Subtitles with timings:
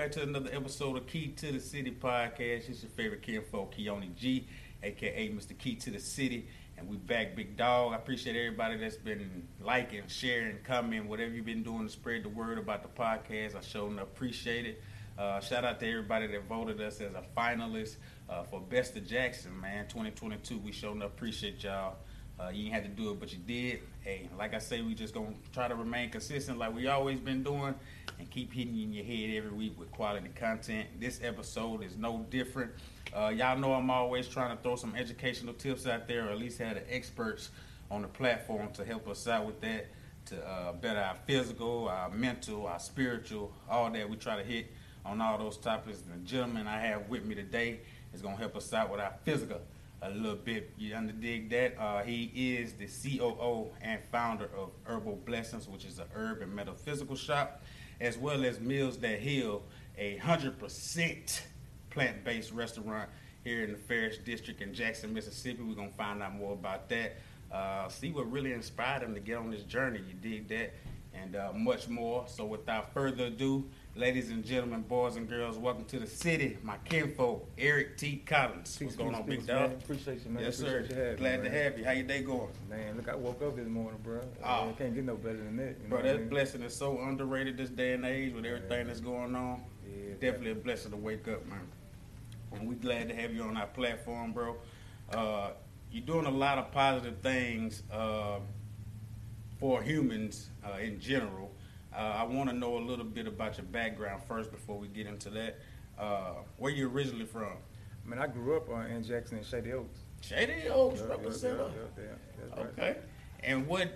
[0.00, 2.70] back to another episode of Key to the City podcast.
[2.70, 4.48] It's your favorite kinfolk, Keone G,
[4.82, 5.58] aka Mr.
[5.58, 6.48] Key to the City.
[6.78, 7.92] And we back, big dog.
[7.92, 12.30] I appreciate everybody that's been liking, sharing, commenting, whatever you've been doing to spread the
[12.30, 13.54] word about the podcast.
[13.54, 14.82] I sure appreciate it.
[15.18, 17.96] Uh, shout out to everybody that voted us as a finalist
[18.30, 19.84] uh, for Best of Jackson, man.
[19.88, 20.60] 2022.
[20.60, 21.96] We sure appreciate y'all.
[22.40, 23.80] Uh, you didn't have to do it, but you did.
[24.02, 27.42] Hey, like I say, we just gonna try to remain consistent, like we always been
[27.42, 27.74] doing,
[28.18, 30.88] and keep hitting you in your head every week with quality content.
[30.98, 32.72] This episode is no different.
[33.14, 36.38] Uh, y'all know I'm always trying to throw some educational tips out there, or at
[36.38, 37.50] least have the experts
[37.90, 39.88] on the platform to help us out with that,
[40.26, 44.08] to uh, better our physical, our mental, our spiritual, all that.
[44.08, 44.72] We try to hit
[45.04, 45.98] on all those topics.
[45.98, 47.80] The gentleman I have with me today
[48.14, 49.60] is gonna help us out with our physical
[50.02, 50.72] a little bit.
[50.78, 51.78] You underdig that?
[51.78, 56.54] Uh, he is the COO and founder of Herbal Blessings, which is a herb and
[56.54, 57.62] metaphysical shop,
[58.00, 59.62] as well as Meals That Heal,
[59.98, 61.42] a hundred percent
[61.90, 63.08] plant-based restaurant
[63.44, 65.62] here in the Farish District in Jackson, Mississippi.
[65.62, 67.16] We're gonna find out more about that.
[67.52, 70.00] Uh, see what really inspired him to get on this journey.
[70.06, 70.74] You dig that?
[71.12, 72.24] And uh, much more.
[72.28, 76.56] So without further ado, ladies and gentlemen, boys and girls, welcome to the city.
[76.62, 78.22] My kinfolk, Eric T.
[78.24, 78.76] Collins.
[78.76, 79.72] Peace, What's going peace, on, big dog?
[79.72, 80.44] Appreciate you, man.
[80.44, 81.16] Yes, Appreciate sir.
[81.16, 81.84] Glad me, to have you.
[81.84, 82.48] How your day going?
[82.68, 84.20] Man, look, I woke up this morning, bro.
[84.44, 84.68] Oh.
[84.68, 85.76] I can't get no better than that.
[85.82, 86.28] You know Bro, what I that mean?
[86.28, 89.62] blessing is so underrated this day and age with everything that's going on.
[89.86, 91.60] Yeah, Definitely a blessing to wake up, man.
[92.52, 94.56] And we glad to have you on our platform, bro.
[95.12, 95.50] Uh,
[95.92, 98.38] you're doing a lot of positive things uh,
[99.58, 101.50] for humans uh, in general.
[101.94, 105.06] Uh, I want to know a little bit about your background first before we get
[105.06, 105.58] into that.
[105.98, 107.52] Uh, where you originally from?
[108.04, 109.98] I mean, I grew up uh, in Jackson and Shady Oaks.
[110.20, 111.58] Shady Oaks, yeah, represent.
[111.58, 111.72] yeah, us.
[111.96, 112.72] yeah, yeah, right.
[112.78, 112.96] Okay.
[113.42, 113.92] And what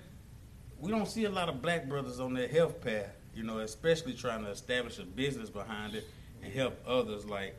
[0.80, 4.12] we don't see a lot of black brothers on that health path, you know, especially
[4.12, 6.06] trying to establish a business behind it
[6.42, 7.24] and help others.
[7.24, 7.54] Like,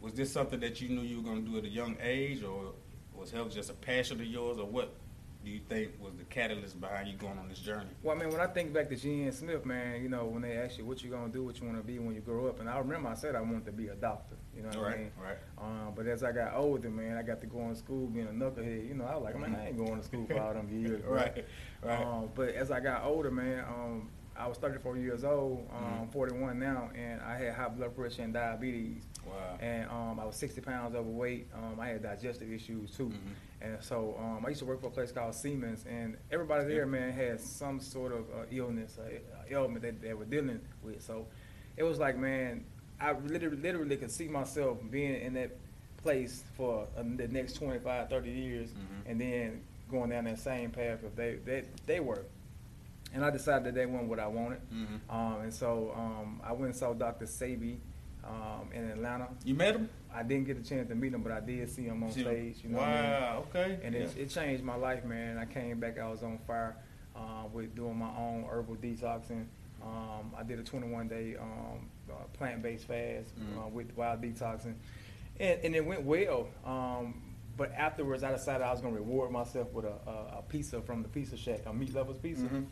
[0.00, 2.42] was this something that you knew you were going to do at a young age,
[2.42, 2.72] or
[3.14, 4.94] was health just a passion of yours, or what
[5.44, 7.88] do you think was the catalyst behind you going on this journey?
[8.02, 9.32] Well, I mean, when I think back to G.N.
[9.32, 11.78] Smith, man, you know, when they ask you what you're gonna do, what you want
[11.78, 13.88] to be when you grow up, and I remember I said I wanted to be
[13.88, 14.36] a doctor.
[14.54, 15.10] You know what I Right, mean?
[15.22, 15.36] right.
[15.58, 18.30] Um, but as I got older, man, I got to go in school being a
[18.30, 18.86] knucklehead.
[18.88, 21.02] You know, I was like, man, I ain't going to school for all them years.
[21.04, 21.44] Right,
[21.82, 22.04] right.
[22.04, 26.12] Um, but as I got older, man, um, I was 34 years old, um, Mhm.
[26.12, 29.02] 41 now, and I had high blood pressure and diabetes.
[29.26, 29.58] Wow.
[29.60, 31.46] And um, I was 60 pounds overweight.
[31.54, 33.08] Um, I had digestive issues too.
[33.08, 33.34] Mhm.
[33.62, 36.86] And so um, I used to work for a place called Siemens, and everybody there,
[36.86, 39.10] man, had some sort of uh, illness, uh,
[39.50, 41.02] ailment that they were dealing with.
[41.02, 41.26] So
[41.76, 42.64] it was like, man,
[42.98, 45.50] I literally, literally could see myself being in that
[46.02, 49.10] place for uh, the next 25, 30 years, Mhm.
[49.10, 49.60] and then
[49.90, 52.24] going down that same path if they, they, they were.
[53.12, 54.60] And I decided that they weren't what I wanted.
[54.72, 55.00] Mhm.
[55.10, 57.26] Um, and so um, I went and saw Dr.
[57.26, 57.76] Sebi
[58.30, 59.28] um, in Atlanta.
[59.44, 59.88] You met him?
[60.14, 62.22] I didn't get a chance to meet him, but I did see him on See
[62.22, 62.56] stage.
[62.62, 63.10] You know what I mean?
[63.20, 63.44] wow.
[63.48, 63.78] Okay.
[63.82, 64.22] And it, Yeah.
[64.22, 65.38] it changed my life, man.
[65.38, 66.76] I came back, I was on fire
[67.16, 69.46] uh, with doing my own herbal detoxing.
[69.82, 73.72] Um, I did a 21 day um, uh, plant based fast uh, Mhm.
[73.72, 74.74] with wild detoxing,
[75.38, 76.48] and, and it went well.
[76.64, 77.22] Um,
[77.56, 80.80] but afterwards, I decided I was going to reward myself with a, a, a pizza
[80.82, 82.44] from the Pizza Shack, a meat lovers pizza.
[82.46, 82.66] Mhm.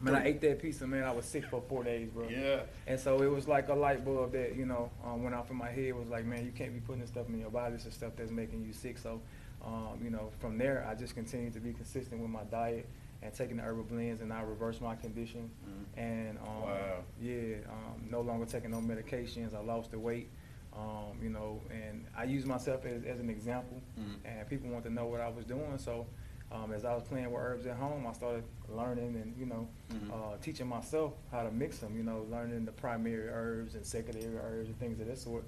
[0.00, 1.04] Man, I ate that pizza, man.
[1.04, 2.28] I was sick for four days, bro.
[2.28, 2.60] Yeah.
[2.86, 5.56] And so it was like a light bulb that, you know, um, went off in
[5.56, 5.84] my head.
[5.84, 7.74] It was like, man, you can't be putting this stuff in your body.
[7.74, 8.96] This is stuff that's making you sick.
[8.98, 9.20] So,
[9.64, 12.88] um, you know, from there, I just continued to be consistent with my diet
[13.22, 15.50] and taking the herbal blends, and I reversed my condition.
[15.68, 15.98] Mhm.
[16.02, 17.04] And, um, Wow.
[17.20, 19.54] yeah, um, no longer taking no medications.
[19.54, 20.30] I lost the weight,
[20.72, 23.82] um, you know, and I use myself as, as an example.
[23.98, 24.14] Mhm.
[24.24, 25.76] And people want to know what I was doing.
[25.76, 26.06] So,
[26.52, 29.68] um, as I was playing with herbs at home, I started learning and, you know,
[29.92, 30.10] Mhm.
[30.12, 34.36] uh, teaching myself how to mix them, you know, learning the primary herbs and secondary
[34.36, 35.44] herbs and things of that sort.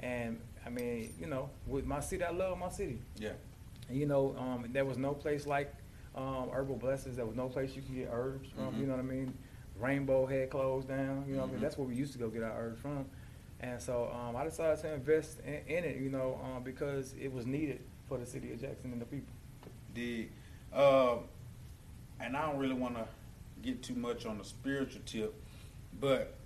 [0.00, 3.00] And I mean, you know, with my city, I love my city.
[3.18, 3.32] Yeah.
[3.88, 5.74] And, you know, um, there was no place like
[6.14, 7.16] um, Herbal Blessings.
[7.16, 8.74] There was no place you can get herbs from.
[8.74, 8.80] Mhm.
[8.80, 9.32] You know what I mean?
[9.78, 11.24] Rainbow had closed down.
[11.28, 13.06] You know, what I mean that's where we used to go get our herbs from.
[13.60, 17.32] And so um, I decided to invest in, in it, you know, um, because it
[17.32, 19.32] was needed for the city of Jackson and the people.
[19.94, 20.28] The
[20.72, 21.16] uh,
[22.20, 23.06] and I don't really want to
[23.62, 25.34] get too much on the spiritual tip,
[25.98, 26.36] but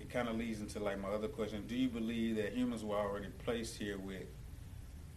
[0.00, 2.96] it kind of leads into like my other question: Do you believe that humans were
[2.96, 4.26] already placed here with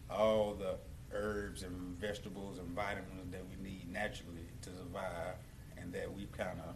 [0.10, 0.78] all the
[1.14, 5.36] herbs and vegetables and vitamins that we need naturally to survive,
[5.78, 6.76] and that we kind of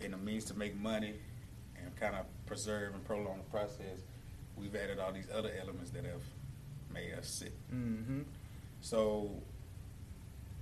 [0.00, 1.14] in a means to make money
[1.82, 3.98] and kind of preserve and prolong the process,
[4.56, 6.22] we've added all these other elements that have
[6.96, 7.52] made us sick.
[7.72, 8.22] Mm-hmm.
[8.80, 9.30] So,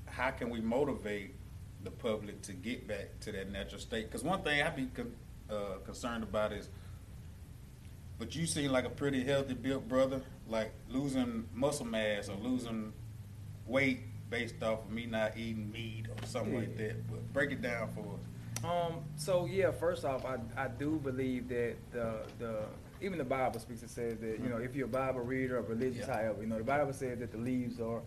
[0.07, 1.35] how can we motivate
[1.83, 4.07] the public to get back to that natural state?
[4.07, 5.15] Because one thing I be con-
[5.51, 6.69] uh, concerned about is,
[8.19, 10.23] but you seem like a pretty healthy built brother.
[10.49, 12.93] Like losing muscle mass or losing
[13.67, 14.01] weight
[14.31, 17.11] based off of me not eating meat or something like that.
[17.11, 18.65] But break it down for us.
[18.65, 22.65] Um, so yeah, first off, I, I do believe that the the
[23.05, 25.63] even the Bible speaks and says that you know if you're a Bible reader or
[25.63, 26.15] religious, Yeah.
[26.23, 28.01] however, you know the Bible says that the leaves are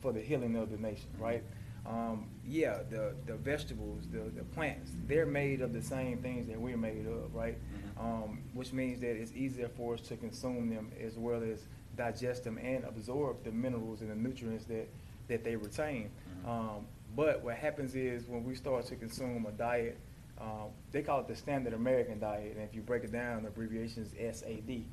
[0.00, 1.42] for the healing of the nation, right?
[1.86, 6.58] Um, yeah, the the vegetables, the the plants, they're made of the same things that
[6.60, 7.58] we're made of, right?
[7.98, 8.00] Mhm.
[8.02, 11.66] Um, which means that it's easier for us to consume them as well as
[11.96, 14.88] digest them and absorb the minerals and the nutrients that
[15.28, 16.10] that they retain.
[16.44, 16.48] Mhm.
[16.48, 16.86] Um,
[17.16, 19.96] but what happens is when we start to consume a diet,
[20.40, 23.48] um, they call it the standard American diet, and if you break it down, the
[23.48, 24.84] abbreviation is SAD,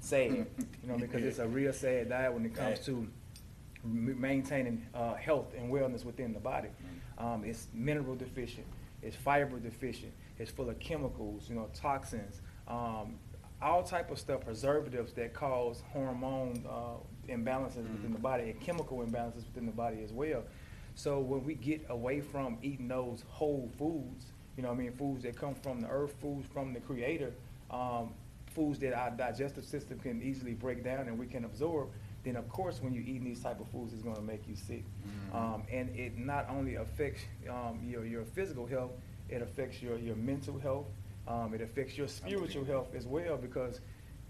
[0.00, 0.20] SAD.
[0.30, 0.46] you
[0.84, 3.06] know, because it's a real sad diet when it comes to
[3.84, 6.68] maintaining uh, health and wellness within the body.
[7.18, 8.66] Um, it's mineral deficient,
[9.02, 13.14] it's fiber deficient, it's full of chemicals, you know, toxins, um,
[13.62, 18.98] all type of stuff, preservatives that cause hormone uh, imbalances within the body and chemical
[18.98, 20.42] imbalances within the body as well.
[20.94, 24.92] So when we get away from eating those whole foods, you know, what I mean,
[24.92, 27.32] foods that come from the earth, foods from the Creator,
[27.70, 28.12] um,
[28.46, 31.88] foods that our digestive system can easily break down and we can absorb,
[32.24, 34.56] then of course when you're eating these type of foods, it's going to make you
[34.56, 34.84] sick.
[35.32, 35.34] Mhm.
[35.34, 38.92] Um, and it not only affects um, your your physical health,
[39.28, 40.86] it affects your your mental health.
[41.28, 43.80] Um, it affects your spiritual health as well because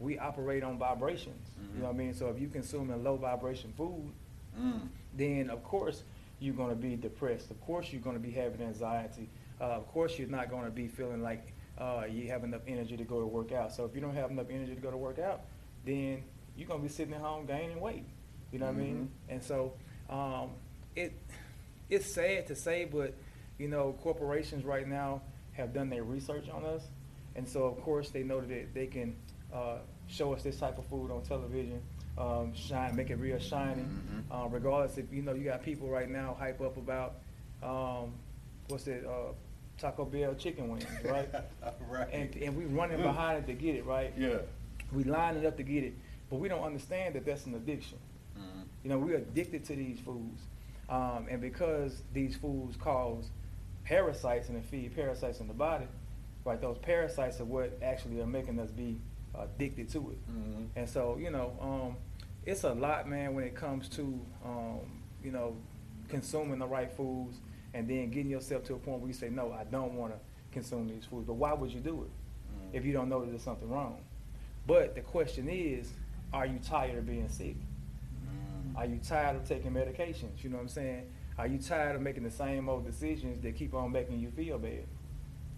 [0.00, 1.50] we operate on vibrations.
[1.74, 2.14] You know what I mean?
[2.14, 4.10] So if you consume a low vibration food,
[4.58, 4.88] Mm.
[5.14, 6.02] then of course
[6.40, 7.50] you're going to be depressed.
[7.50, 9.28] Of course you're going to be having anxiety.
[9.60, 12.96] Uh, of course you're not going to be feeling like uh, you have enough energy
[12.96, 13.72] to go to work out.
[13.72, 15.42] So if you don't have enough energy to go to work out,
[15.84, 16.22] then
[16.56, 18.04] you're going to be sitting at home gaining weight.
[18.52, 19.10] You know what I mean?
[19.28, 19.74] And so
[20.08, 20.50] um,
[20.94, 21.12] it
[21.90, 23.14] it's sad to say, but
[23.58, 25.22] you know corporations right now
[25.52, 26.82] have done their research on us,
[27.34, 29.16] and so of course they know that they can
[29.52, 31.80] uh, show us this type of food on television,
[32.18, 33.82] um, shine, make it real shiny.
[33.82, 34.22] Mhm.
[34.30, 37.16] Uh, regardless if you know you got people right now hype up about
[37.62, 38.12] um,
[38.68, 39.32] what's it uh,
[39.78, 41.28] Taco Bell chicken wings, right?
[41.90, 42.08] right.
[42.12, 44.12] and and we running behind it to get it, right?
[44.16, 44.38] yeah.
[44.92, 45.94] We line it up to get it,
[46.30, 47.98] but we don't understand that that's an addiction.
[48.38, 48.64] Mhm.
[48.84, 50.42] You know, we're addicted to these foods.
[50.88, 53.28] Um, and because these foods cause
[53.84, 55.86] parasites and feed parasites in the body,
[56.44, 59.00] right, those parasites are what actually are making us be
[59.36, 60.18] addicted to it.
[60.30, 60.68] Mhm.
[60.76, 61.96] And so, you know, um,
[62.44, 64.78] it's a lot, man, when it comes to, um,
[65.24, 65.56] you know,
[66.08, 67.38] consuming the right foods
[67.76, 70.18] and then getting yourself to a point where you say, no, I don't want to
[70.50, 71.26] consume these foods.
[71.26, 72.74] But why would you do it Mhm.
[72.74, 73.98] if you don't know that there's something wrong?
[74.66, 75.92] But the question is,
[76.32, 77.54] are you tired of being sick?
[77.56, 78.76] Mhm.
[78.78, 80.42] Are you tired of taking medications?
[80.42, 81.10] You know what I'm saying?
[81.36, 84.58] Are you tired of making the same old decisions that keep on making you feel
[84.58, 84.86] bad?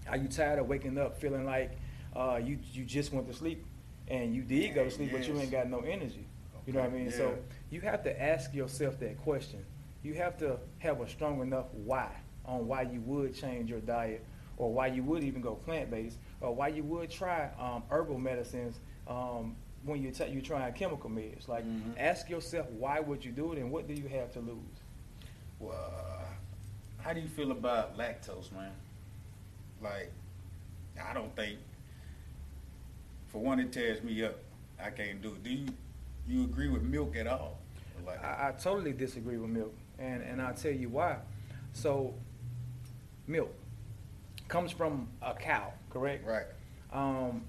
[0.09, 1.71] Are you tired of waking up feeling like
[2.17, 3.64] uh, you you just went to sleep
[4.09, 6.26] and you did go to sleep, but you ain't got no energy?
[6.67, 7.05] You know what I mean?
[7.05, 7.11] yeah.
[7.12, 7.38] So
[7.71, 9.64] you have to ask yourself that question.
[10.03, 12.09] You have to have a strong enough why
[12.45, 14.25] on why you would change your diet,
[14.57, 18.19] or why you would even go plant based, or why you would try um, herbal
[18.19, 21.47] medicines um, when you're, t- you're trying chemical meds.
[21.47, 21.95] Like, Mhm.
[21.99, 24.57] ask yourself why would you do it, and what do you have to lose?
[25.61, 26.25] Well, uh,
[27.02, 28.73] how do you feel about lactose, man?
[29.83, 30.11] Like,
[31.02, 31.59] I don't think.
[33.28, 34.37] For one, it tears me up.
[34.83, 35.43] I can't do it.
[35.43, 35.67] Do you
[36.26, 37.59] you agree with milk at all?
[38.07, 41.17] Like, I, I totally disagree with milk, and and I'll tell you why.
[41.73, 42.14] So,
[43.26, 43.52] milk
[44.49, 46.26] comes from a cow, correct?
[46.26, 46.47] right.
[46.93, 47.43] Um,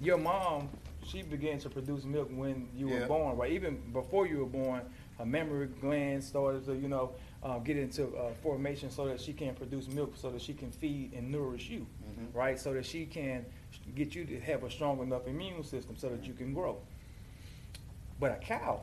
[0.00, 0.68] your mom,
[1.06, 3.52] she began to produce milk when you were born, right?
[3.52, 4.82] Even before you were born,
[5.18, 7.12] her mammary glands started to, you know,
[7.42, 10.70] uh, get into uh, formation so that she can produce milk, so that she can
[10.72, 12.34] feed and nourish you, Mhm.
[12.34, 12.58] right?
[12.58, 13.44] So that she can
[13.94, 16.78] get you to have a strong enough immune system so that you can grow.
[18.18, 18.80] But a cow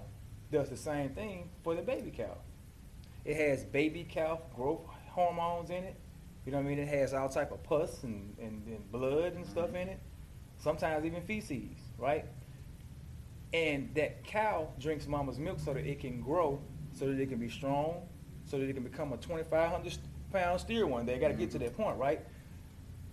[0.51, 2.37] does the same thing for the baby cow.
[3.25, 5.95] It has baby calf growth hormones in it.
[6.45, 6.79] You know what I mean?
[6.79, 9.99] It has all type of pus and, and, and blood and stuff in it.
[10.57, 12.25] Sometimes even feces, right?
[13.53, 16.59] And that cow drinks mama's milk so that it can grow,
[16.93, 18.01] so that it can be strong,
[18.45, 19.97] so that it can become a 2,500
[20.31, 21.19] pound steer one day.
[21.19, 22.21] Got to get to that point, right?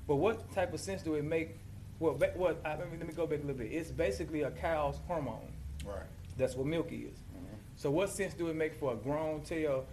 [0.06, 1.56] But what type of sense do it make?
[1.98, 2.16] Well?
[2.64, 3.72] I, let, me, let me go back a little bit.
[3.72, 5.52] It's basically a cow's hormone.
[5.84, 6.06] Right.
[6.36, 7.18] That's what milk is.
[7.18, 7.56] Mhm.
[7.76, 9.84] So what sense do it make for a grown tail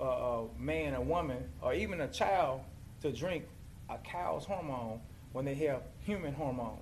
[0.00, 0.02] uh,
[0.40, 2.60] uh, man or woman or even a child
[3.02, 3.44] to drink
[3.88, 5.00] a cow's hormone
[5.32, 6.80] when they have human hormones?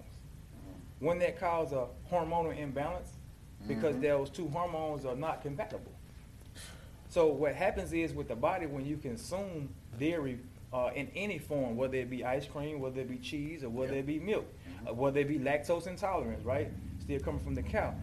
[1.00, 3.12] When that cause a hormonal imbalance
[3.66, 4.02] because Mhm.
[4.02, 5.92] those two hormones are not compatible.
[7.08, 9.68] So what happens is with the body when you consume
[9.98, 10.38] dairy
[10.72, 13.92] uh, in any form, whether it be ice cream, whether it be cheese, or whether
[13.92, 14.00] Yeah.
[14.00, 14.44] it be milk,
[14.84, 14.90] Mhm.
[14.90, 16.68] uh, whether it be lactose intolerance, right?
[16.98, 17.94] Still coming from the cow.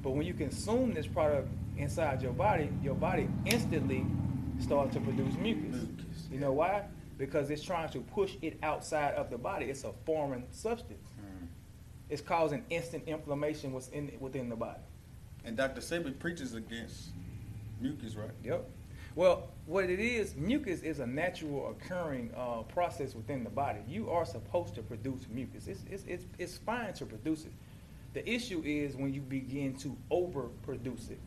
[0.00, 4.06] But when you consume this product inside your body, your body instantly
[4.62, 5.62] starts to produce mucus.
[5.86, 6.40] Mucus, You yeah.
[6.40, 6.84] know why?
[7.18, 9.66] Because it's trying to push it outside of the body.
[9.66, 11.08] It's a foreign substance.
[11.20, 11.46] Mm.
[12.08, 14.80] It's causing instant inflammation within within the body.
[15.44, 15.80] And Dr.
[15.80, 17.10] Sebi preaches against
[17.80, 18.30] mucus, right?
[18.44, 18.68] Yep.
[19.16, 23.80] Well, what it is, mucus is a natural occurring uh, process within the body.
[23.88, 25.66] You are supposed to produce mucus.
[25.66, 27.52] It's, it's, it's, it's fine to produce it.
[28.12, 31.18] The issue is when you begin to overproduce it.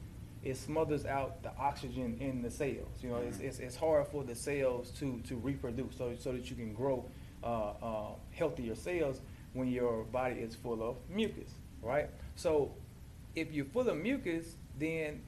[0.44, 3.02] It smothers out the oxygen in the cells.
[3.02, 6.50] You know, it's, it's, it's hard for the cells to, to reproduce so, so that
[6.50, 7.06] you can grow
[7.44, 9.22] uh, uh, healthier cells
[9.54, 12.10] when your body is full of mucus, right?
[12.36, 12.74] So
[13.36, 15.22] if you're full of mucus, then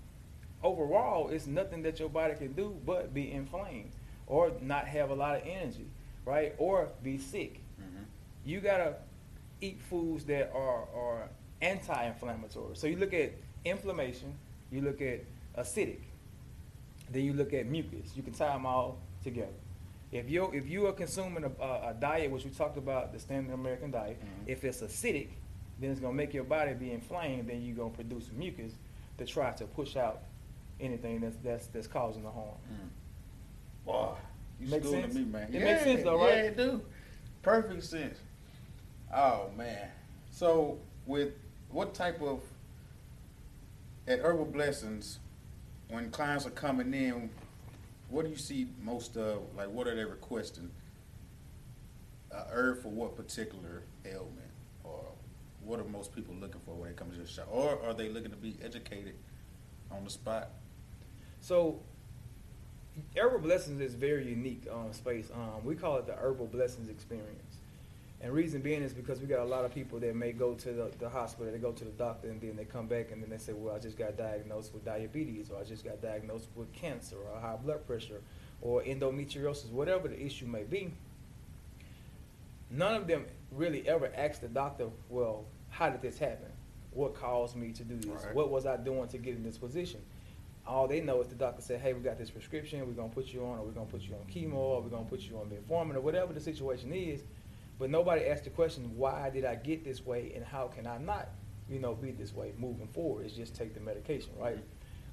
[0.64, 3.92] overall, it's nothing that your body can do but be inflamed
[4.28, 5.88] or not have a lot of energy,
[6.26, 6.56] right?
[6.58, 7.62] Or be sick.
[7.80, 8.04] Mm-hmm.
[8.44, 8.96] You gotta
[9.62, 11.30] eat foods that are, are
[11.62, 12.76] anti-inflammatory.
[12.76, 14.36] So you look at inflammation,
[14.76, 15.22] you look at
[15.58, 16.00] acidic,
[17.10, 18.12] then you look at mucus.
[18.16, 19.48] You can tie them all together.
[20.12, 23.20] If you if you are consuming a, a, a diet, which we talked about, the
[23.20, 24.48] standard American diet, Mhm.
[24.48, 25.30] if it's acidic,
[25.80, 27.50] then it's gonna make your body be inflamed.
[27.50, 28.74] Then you're gonna produce mucus
[29.18, 30.22] to try to push out
[30.80, 32.58] anything that's that's that's causing the harm.
[32.72, 33.86] Mm.
[33.86, 34.14] Boy,
[34.60, 35.16] you Make schooling sense?
[35.16, 35.54] me, man.
[35.54, 36.36] It makes sense though, right?
[36.36, 36.82] Yeah, it do.
[37.42, 38.18] Perfect sense.
[39.14, 39.90] Oh man.
[40.32, 41.34] So with
[41.70, 42.42] what type of
[44.08, 45.20] at Herbal Blessings,
[45.90, 47.30] when clients are coming in,
[48.10, 49.42] what do you see most of?
[49.56, 50.72] Like, what are they requesting?
[52.32, 54.52] A herb for what particular ailment,
[54.84, 55.00] or
[55.64, 58.10] what are most people looking for when they come to the shop, or are they
[58.10, 59.16] looking to be educated
[59.90, 60.50] on the spot?
[61.42, 61.80] So,
[63.16, 65.30] Herbal Blessings is very unique um, space.
[65.34, 67.55] Um, we call it the Herbal Blessings Experience.
[68.26, 70.72] And reason being is because we got a lot of people that may go to
[70.72, 73.30] the, the hospital, they go to the doctor, and then they come back and then
[73.30, 76.74] they say, well, I just got diagnosed with diabetes, or I just got diagnosed with
[76.74, 78.22] cancer, or high blood pressure,
[78.64, 80.92] or endometriosis, whatever the issue may be.
[82.72, 86.48] None of them really ever ask the doctor, well, how did this happen?
[86.94, 88.24] What caused me to do this?
[88.24, 88.34] Right.
[88.34, 90.02] What was I doing to get in this position?
[90.66, 93.16] All they know is the doctor said, hey, we got this prescription, we're going to
[93.16, 95.10] put you on, or we're going to put you on chemo, or we're going to
[95.12, 97.22] put you on metformin, or whatever the situation is.
[97.78, 100.98] But nobody asked the question, why did I get this way, and how can I
[100.98, 101.30] not,
[101.70, 103.26] you know, be this way moving forward?
[103.26, 104.60] It's just take the medication, right?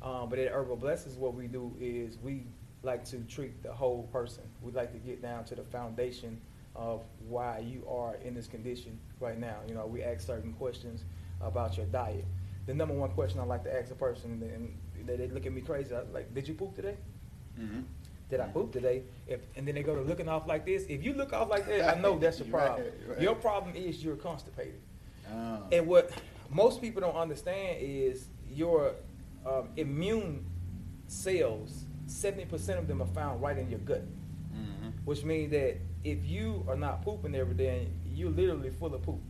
[0.00, 2.44] Um, but at Herbal Blessings, what we do is we
[2.82, 4.44] like to treat the whole person.
[4.60, 6.40] We like to get down to the foundation
[6.74, 9.56] of why you are in this condition right now.
[9.68, 11.04] You know, we ask certain questions
[11.40, 12.24] about your diet.
[12.66, 15.52] The number one question I like to ask a person, and they, they look at
[15.52, 16.96] me crazy, I like, did you poop today?
[17.60, 17.80] Mm-hmm.
[18.32, 19.02] Did I poop today?
[19.26, 20.84] If and then they go to looking off like this.
[20.88, 22.86] If you look off like that, I know that's your problem.
[23.06, 23.20] right.
[23.20, 24.80] Your problem is you're constipated.
[25.30, 26.10] Uh, And what
[26.48, 28.94] most people don't understand is your
[29.44, 30.46] um, immune
[31.08, 34.06] cells, 70% of them are found right in your gut,
[34.56, 34.88] mm-hmm.
[35.04, 39.20] which means that if you are not pooping every day, you're literally full of poop,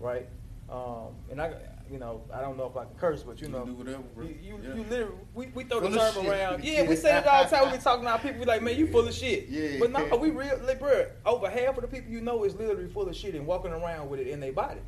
[0.00, 0.26] right?
[0.70, 1.52] Um, and I,
[1.90, 4.36] you know, I don't know if I can curse, but you You know, whatever, you,
[4.42, 4.74] you, Yeah.
[4.74, 6.64] you literally, we, we throw the Full of term around.
[6.64, 7.70] Yeah, we say it all the time.
[7.70, 8.40] We be talking to our people.
[8.40, 9.48] We like, man, you full of shit.
[9.48, 9.78] Yeah.
[9.80, 12.54] But no, are we real, like, bro, over half of the people you know is
[12.54, 14.80] literally full of shit and walking around with it in their body.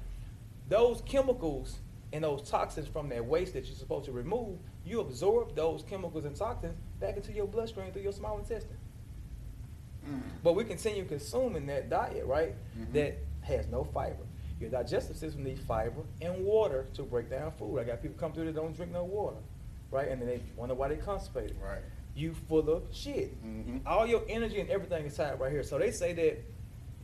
[0.69, 1.78] Those chemicals
[2.12, 6.25] and those toxins from that waste that you're supposed to remove, you absorb those chemicals
[6.25, 8.76] and toxins back into your bloodstream through your small intestine.
[10.09, 10.21] Mm.
[10.42, 12.54] But we continue consuming that diet, right?
[12.78, 12.92] Mhm.
[12.95, 14.16] That has no fiber.
[14.61, 17.79] Your digestive system needs fiber and water to break down food.
[17.79, 19.38] I got people come through that don't drink no water,
[19.90, 20.09] right?
[20.09, 21.57] And then they wonder why they constipated.
[21.62, 21.81] Right.
[22.14, 23.43] You full of shit.
[23.43, 23.81] Mhm.
[23.87, 25.62] All your energy and everything is tied right here.
[25.62, 26.38] So they say that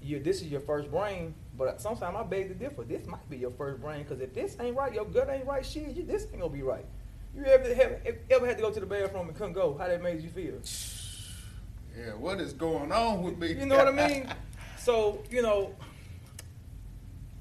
[0.03, 2.85] you this is your first brain, but sometimes I beg to differ.
[2.85, 5.65] This might be your first brain because if this ain't right, your gut ain't right.
[5.65, 6.85] Shit, you, this ain't gonna be right.
[7.35, 9.77] You ever have, ever had to go to the bathroom and couldn't go?
[9.79, 10.61] How that made you feel?
[11.99, 13.55] Yeah, what is going on with me?
[13.55, 14.29] You know what I mean?
[14.79, 15.75] So, you know,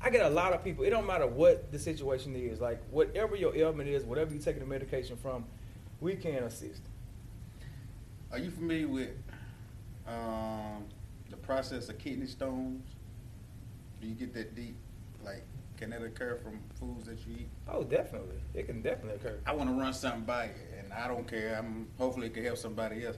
[0.06, 3.36] I get a lot of people, it don't matter what the situation is, like whatever
[3.36, 5.46] your ailment is, whatever you're taking the medication from,
[6.00, 6.84] we can assist.
[8.32, 9.10] Are you familiar with
[10.08, 10.86] um,
[11.32, 12.88] the process of kidney stones?
[14.00, 14.76] Do you get that deep?
[15.24, 15.44] Like,
[15.76, 17.50] can that occur from foods that you eat?
[17.68, 18.38] Oh, definitely.
[18.54, 19.40] It can definitely occur.
[19.44, 21.56] I want to run something by you, and I don't care.
[21.58, 23.18] I'm hopefully it can help somebody else.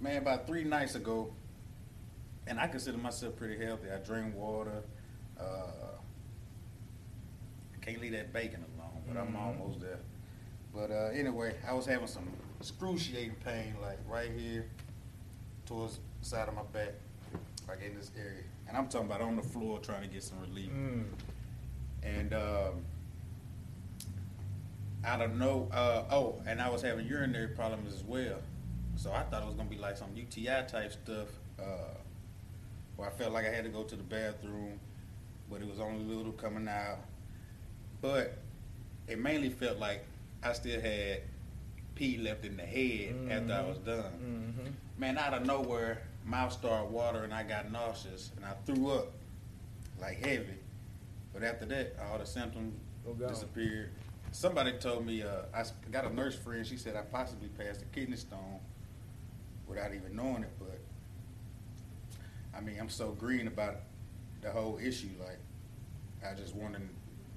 [0.00, 1.32] Man, about three nights ago,
[2.48, 3.92] and I consider myself pretty healthy.
[3.92, 4.82] I drink water.
[5.38, 5.95] Uh,
[7.86, 9.40] can't leave that bacon alone, but I'm Mhm.
[9.40, 9.98] almost there.
[10.74, 12.28] But uh, anyway, I was having some
[12.60, 14.66] excruciating pain, like right here,
[15.64, 16.92] towards the side of my back,
[17.68, 18.42] like in this area.
[18.68, 20.70] And I'm talking about on the floor trying to get some relief.
[20.70, 21.04] Mm.
[22.02, 22.84] And um,
[25.04, 25.68] I don't know.
[25.72, 28.38] Uh, oh, and I was having urinary problems as well.
[28.96, 31.28] So I thought it was gonna be like some UTI type stuff,
[31.60, 31.94] uh,
[32.96, 34.80] where I felt like I had to go to the bathroom,
[35.48, 36.98] but it was only little coming out.
[38.00, 38.36] But
[39.08, 40.04] it mainly felt like
[40.42, 41.22] I still had
[41.94, 44.12] pee left in the head after I was done.
[44.12, 47.32] hmm Man, out of nowhere, mouth started watering.
[47.32, 49.12] I got nauseous and I threw up
[50.00, 50.54] like heavy.
[51.34, 52.74] But after that, all the symptoms
[53.08, 53.90] Oh, disappeared.
[54.32, 55.62] Somebody told me uh, I
[55.92, 56.66] got a nurse friend.
[56.66, 58.58] She said I possibly passed a kidney stone
[59.68, 60.50] without even knowing it.
[60.58, 60.80] But
[62.56, 63.76] I mean, I'm so green about
[64.42, 65.10] the whole issue.
[65.20, 65.38] Like,
[66.28, 66.88] I just wondering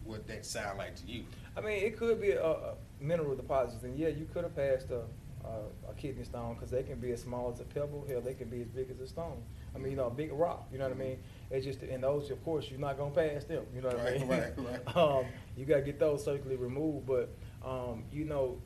[0.09, 1.23] what that sound like to you.
[1.55, 4.89] I mean, it could be a, a mineral deposits, and yeah, you could have passed
[4.89, 5.01] a,
[5.47, 8.05] a, a kidney stone because they can be as small as a pebble.
[8.09, 9.41] Hell, they can be as big as a stone.
[9.75, 10.67] I mean, you know, a big rock.
[10.71, 11.19] You know what I mean?
[11.51, 13.65] It's just, and those, of course, you're not gonna pass them.
[13.73, 14.27] You know what I mean?
[14.27, 14.97] right, right.
[14.97, 15.25] um,
[15.55, 17.29] you gotta get those surgically removed, but
[17.63, 18.57] um, you know,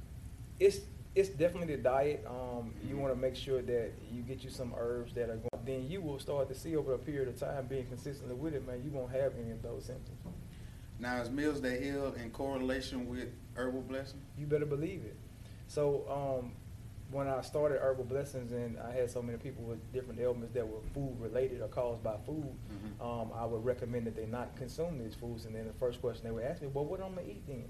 [0.59, 0.79] it's
[1.15, 2.25] it's definitely the diet.
[2.27, 5.49] Um, you want to make sure that you get you some herbs that are going.
[5.65, 8.65] Then you will start to see over a period of time, being consistently with it,
[8.65, 8.81] man.
[8.83, 10.17] You won't have any of those symptoms.
[11.03, 14.21] Now, is Meals That Heal in correlation with Herbal Blessing?
[14.37, 15.17] You better believe it.
[15.67, 16.05] So
[16.41, 16.53] um,
[17.11, 20.65] when I started Herbal Blessings and I had so many people with different ailments that
[20.65, 23.01] were food related or caused by food, Mhm.
[23.05, 25.43] um, I would recommend that they not consume these foods.
[25.45, 27.45] And then the first question they would ask me, well, what am I gonna eat
[27.47, 27.69] then?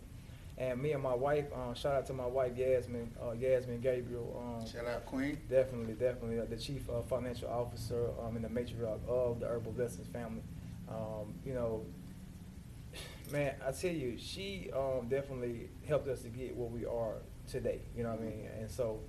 [0.60, 4.32] And me and my wife, uh, shout out to my wife Yasmin, uh, Yasmin Gabriel.
[4.62, 5.40] Um, Shout out Queen.
[5.50, 6.40] Definitely, definitely.
[6.40, 10.44] Uh, the chief uh, financial officer um, and the matriarch of the Herbal Blessings family.
[10.88, 11.84] Um, you know,
[13.32, 17.16] man, I tell you, she um, definitely helped us to get where we are
[17.50, 17.82] today.
[17.96, 18.50] You know what I mean?
[18.60, 19.00] And so,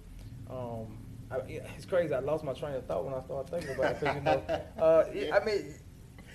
[0.51, 0.99] um,
[1.31, 2.15] I, it's crazy.
[2.15, 4.43] I lost my train of thought when I started thinking about it because you know,
[4.83, 5.75] uh, yeah, I mean,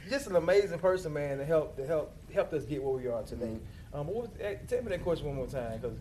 [0.10, 3.24] just an amazing person, man, to help to help helped us get where we are
[3.24, 3.58] today.
[3.94, 4.00] Mhm.
[4.00, 5.98] Um, what was, eh, tell me that question one more time, because.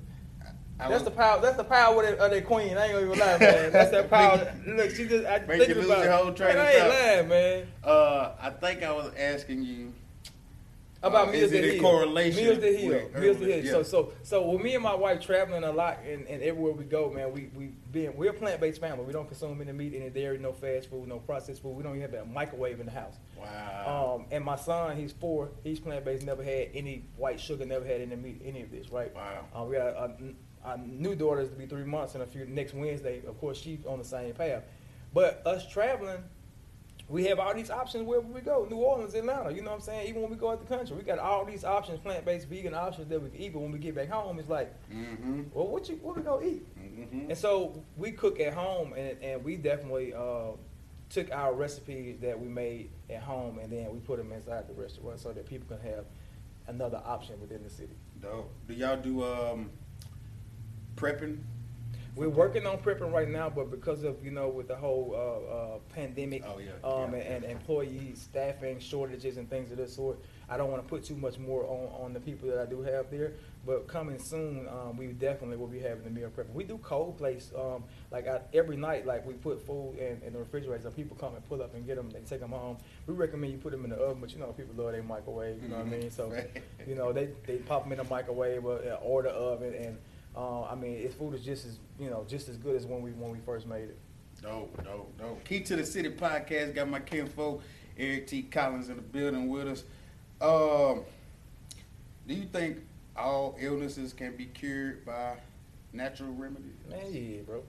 [0.81, 1.41] I That's was- the power.
[1.41, 2.79] That's the power of that, of that queen.
[2.79, 3.73] I ain't gonna even lie, man.
[3.73, 4.55] That's that power.
[4.65, 5.27] Look, she just.
[5.27, 7.67] I Make think you lose about your whole train Man, I ain't lying, man.
[7.83, 9.93] Uh, I think I was asking you
[11.01, 11.81] About Uh, Meals in Heal.
[11.81, 13.11] correlation Meals to Heal.
[13.21, 13.65] Meals to Heal.
[13.65, 13.71] yeah.
[13.71, 16.85] So, so, so with me and my wife traveling a lot and, and everywhere we
[16.85, 19.05] go, man, we we being we're a plant based family.
[19.05, 21.77] We don't consume any meat, any dairy, no fast food, no processed food.
[21.77, 23.15] We don't even have a microwave in the house.
[23.39, 24.17] Wow.
[24.19, 25.51] Um, and my son, he's four.
[25.63, 26.27] He's plant based.
[26.27, 27.65] Never had any white sugar.
[27.65, 28.43] Never had any meat.
[28.45, 29.15] Any of this, right?
[29.15, 29.45] Wow.
[29.55, 30.13] Uh, we got a,
[30.65, 33.23] a new daughter is to be three months in a few next Wednesday.
[33.25, 34.65] Of course, she's on the same path.
[35.15, 36.25] But us traveling,
[37.09, 38.67] we have all these options wherever we go.
[38.69, 39.51] New Orleans, Atlanta.
[39.51, 40.09] You know what I'm saying?
[40.09, 42.75] Even when we go out the country, we got all these options, plant based, vegan
[42.75, 43.53] options that we can eat.
[43.55, 45.45] But when we get back home, it's like, Mm-hmm.
[45.55, 46.67] well, what you what we gonna eat?
[46.79, 47.31] Mm-hmm.
[47.31, 50.53] And so we cook at home, and, and we definitely uh,
[51.09, 54.75] took our recipes that we made at home, and then we put them inside the
[54.75, 56.05] restaurant so that people can have
[56.67, 57.95] another option within the city.
[58.21, 58.53] Dope.
[58.67, 59.71] Do y'all do um
[60.97, 61.39] prepping?
[62.19, 65.55] We're working on prepping right now, but because of you know with the whole uh,
[65.55, 67.21] uh, pandemic, Oh, yeah, um, yeah.
[67.21, 71.05] and, and employee staffing shortages and things of this sort, I don't want to put
[71.05, 73.35] too much more on, on the people that I do have there.
[73.65, 76.53] But coming soon, um, we definitely will be having the meal prep.
[76.53, 80.33] We do cold plates, um, like I, every night, like we put food in, in
[80.33, 82.79] the refrigerator, so people come and pull up and get them, they take them home.
[83.07, 85.63] We recommend you put them in the oven, but you know people love their microwave,
[85.63, 86.11] you know what I mean?
[86.11, 86.51] So, Right.
[86.87, 89.99] you know they they pop them in the microwave or, uh, or the oven, and
[90.39, 93.03] uh, I mean, its food is just as you know just as good as when
[93.03, 93.99] we when we first made it.
[94.41, 95.45] Dope, dope, dope.
[95.45, 97.61] Key to the City podcast got my kinfolk
[97.99, 98.43] Eric T.
[98.43, 99.83] Collins in the building with us.
[100.41, 101.03] Um,
[102.29, 102.79] do you think
[103.17, 105.35] all illnesses can be cured by
[105.93, 106.77] natural remedies?
[106.89, 107.65] Man, yeah, bro.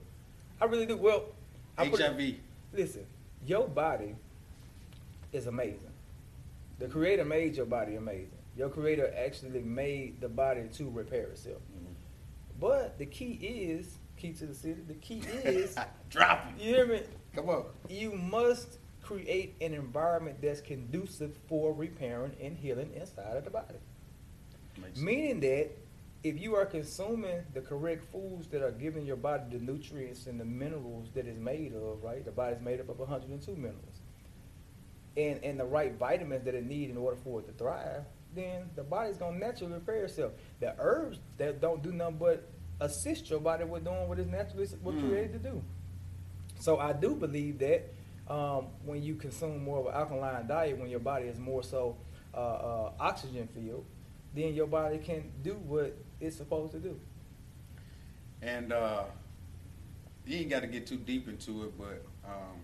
[0.60, 0.96] I really do.
[0.96, 1.24] Well,
[1.76, 2.34] I put it- HIV.
[2.72, 3.04] listen,
[3.44, 4.14] your body
[5.32, 5.90] is amazing.
[6.78, 8.30] The Creator made your body amazing.
[8.56, 11.58] Your Creator actually made the body to repair itself.
[12.60, 14.82] But the key is key to the city.
[14.86, 15.76] The key is
[16.10, 16.62] Drop it.
[16.62, 17.00] you hear me.
[17.34, 17.64] Come on.
[17.88, 23.74] You must create an environment that's conducive for repairing and healing inside of the body.
[24.76, 25.00] Makes sense.
[25.04, 25.70] Meaning that
[26.22, 30.38] if you are consuming the correct foods that are giving your body the nutrients and
[30.38, 32.24] the minerals that it's made of, right?
[32.24, 34.00] The body's made up of 102 minerals.
[35.16, 38.70] And, and the right vitamins that it needs in order for it to thrive, then
[38.76, 40.32] the body's gonna naturally repair itself.
[40.60, 42.48] The herbs that don't do nothing but
[42.80, 45.08] assist your body with doing what it's naturally was Mm.
[45.08, 45.62] created to do.
[46.60, 47.92] So I do believe that
[48.28, 51.96] um, when you consume more of an alkaline diet, when your body is more so
[52.32, 53.84] uh, uh, oxygen filled,
[54.34, 56.98] then your body can do what it's supposed to do.
[58.42, 59.04] And uh,
[60.26, 62.60] you ain't got to get too deep into it, but um,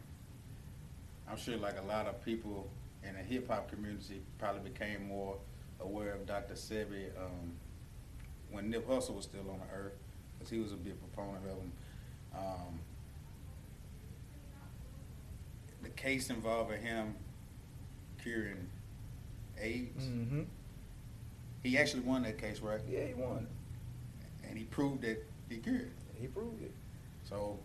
[1.28, 2.70] I'm sure like a lot of people
[3.02, 5.36] in the hip hop community probably became more
[5.80, 6.54] aware of Dr.
[6.54, 7.52] Sebi um,
[8.50, 9.92] when Nip Hussle was still on the earth,
[10.38, 11.72] because he was a big proponent of him.
[12.34, 12.80] Um,
[15.82, 17.14] the case involving him
[18.22, 18.68] curing
[19.60, 20.42] AIDS, Mm-hmm.
[21.62, 22.80] he actually won that case, right?
[22.88, 23.46] Yeah, he won.
[24.48, 25.90] And he proved that he cured.
[26.20, 26.72] He proved it.
[27.24, 27.58] So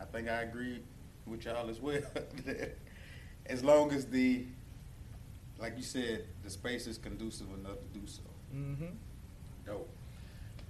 [0.00, 0.80] I think I agree
[1.26, 2.00] with y'all as well.
[2.46, 2.76] that
[3.46, 4.44] as long as the,
[5.62, 8.22] like you said, the space is conducive enough to do so.
[8.54, 8.86] Mm-hmm.
[9.64, 9.88] Dope.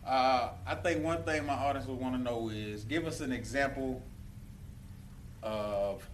[0.07, 3.33] Uh, I think one thing my audience would want to know is give us an
[3.33, 4.03] example
[5.43, 6.07] of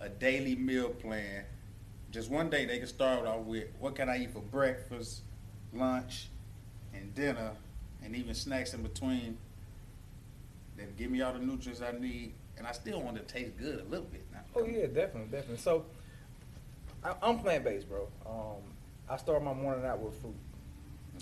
[0.00, 1.44] a daily meal plan.
[2.10, 5.22] Just one day they can start off with what can I eat for breakfast,
[5.72, 6.28] lunch,
[6.92, 7.52] and dinner,
[8.02, 9.38] and even snacks in between
[10.76, 13.56] that give me all the nutrients I need, and I still want it to taste
[13.56, 14.40] good a little bit now.
[14.56, 15.58] Oh yeah, definitely, definitely.
[15.58, 15.84] So
[17.04, 18.08] I, I'm plant based, bro.
[18.26, 18.62] Um,
[19.08, 20.34] I start my morning out with fruit.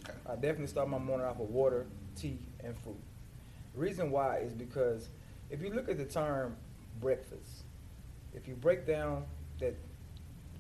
[0.03, 0.13] Okay.
[0.29, 3.01] I definitely start my morning off with water, tea, and fruit.
[3.75, 5.09] The reason why is because
[5.51, 6.57] if you look at the term
[7.01, 7.65] breakfast,
[8.35, 9.25] if you break down
[9.61, 9.75] that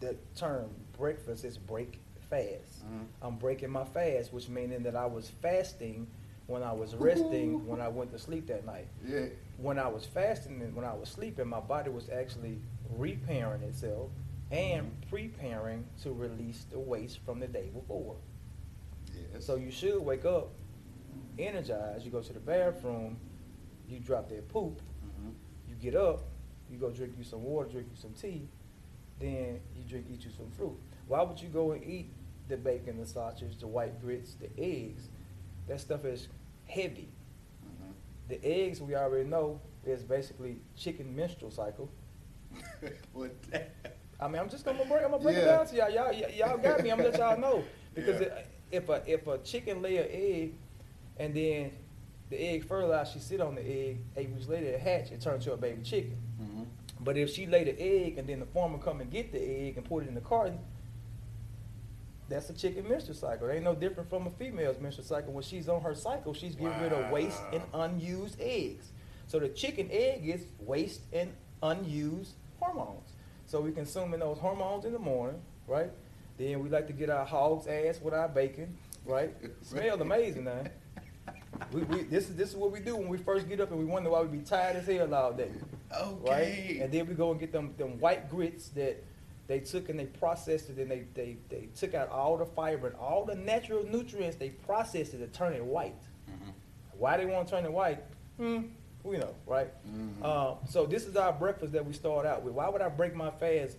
[0.01, 2.85] that term breakfast, it's break fast.
[2.85, 3.07] Mhm.
[3.23, 6.09] I'm breaking my fast, which meaning that I was fasting
[6.49, 8.89] when I was resting when I went to sleep that night.
[9.07, 9.27] Yeah.
[9.59, 12.59] When I was fasting and when I was sleeping, my body was actually
[12.97, 14.11] repairing itself
[14.53, 18.17] and preparing to release the waste from the day before.
[19.33, 19.45] Yes.
[19.47, 20.51] So you should wake up
[21.39, 22.05] energized.
[22.05, 23.17] You go to the bathroom,
[23.89, 25.33] you drop that poop, Mhm.
[25.69, 26.25] you get up,
[26.71, 28.47] you go drink you some water, drink you some tea,
[29.19, 30.79] then you drink eat you some fruit.
[31.09, 32.11] Why would you go and eat
[32.49, 35.09] the bacon, the sausage, the white grits, the eggs?
[35.67, 36.29] That stuff is
[36.67, 37.09] heavy.
[37.65, 37.95] Mhm.
[38.29, 41.89] The eggs we already know is basically chicken menstrual cycle.
[43.13, 43.35] what?
[44.23, 45.05] I mean, I'm just gonna break.
[45.05, 45.91] I'm gonna break it down to y'all.
[45.91, 46.91] Y'all, y- y'all got me.
[46.91, 48.43] I'm gonna let y'all know because Yeah.
[48.71, 50.55] if a if a chicken lay an egg,
[51.19, 51.73] and then
[52.31, 53.99] the egg fertilized, she sit on the egg.
[54.17, 55.11] Eight weeks later, it hatch.
[55.11, 56.17] It turns to a baby chicken.
[56.41, 56.67] Mhm.
[57.01, 59.77] But if she laid the egg and then the farmer come and get the egg
[59.77, 60.59] and put it in the carton,
[62.29, 63.49] that's a chicken menstrual cycle.
[63.49, 65.33] It ain't no different from a female's menstrual cycle.
[65.33, 68.93] When she's on her cycle, she's getting rid of waste and unused eggs.
[69.27, 71.33] So the chicken egg is waste and
[71.63, 73.09] unused hormones.
[73.53, 75.91] So we consuming those hormones in the morning, right?
[76.39, 79.37] Then we like to get our hog's ass with our bacon, right?
[79.61, 80.71] Smells amazing, man.
[81.71, 83.79] We, we, this is this is what we do when we first get up and
[83.79, 85.51] we wonder why we be tired as hell all day
[85.95, 86.31] Okay.
[86.31, 86.81] right?
[86.83, 89.05] And then we go and get them them white grits that
[89.49, 92.87] they took and they processed it and they, they, they took out all the fiber
[92.87, 94.37] and all the natural nutrients.
[94.37, 96.03] They processed it to turn it white.
[96.27, 96.55] Mhm.
[96.97, 98.03] Why they want to turn it white?
[98.39, 98.61] Hmm,
[99.05, 99.71] we know, right?
[99.87, 100.23] Mhm.
[100.23, 102.55] Uh, so this is our breakfast that we start out with.
[102.55, 103.77] Why would I break my fast